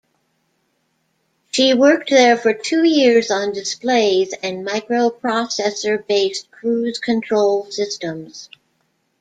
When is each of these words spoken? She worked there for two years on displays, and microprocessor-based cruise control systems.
She 1.51 1.75
worked 1.75 2.09
there 2.09 2.35
for 2.35 2.55
two 2.55 2.81
years 2.83 3.29
on 3.29 3.53
displays, 3.53 4.33
and 4.41 4.65
microprocessor-based 4.67 6.49
cruise 6.49 6.97
control 6.97 7.69
systems. 7.69 8.49